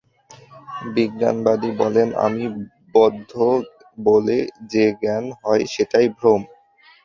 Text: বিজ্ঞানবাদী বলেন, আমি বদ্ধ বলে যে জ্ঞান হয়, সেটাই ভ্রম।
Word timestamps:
বিজ্ঞানবাদী 0.95 1.69
বলেন, 1.81 2.07
আমি 2.25 2.43
বদ্ধ 2.95 3.31
বলে 3.97 4.37
যে 4.71 4.83
জ্ঞান 4.99 5.25
হয়, 5.39 5.63
সেটাই 5.73 6.07
ভ্রম। 6.17 6.41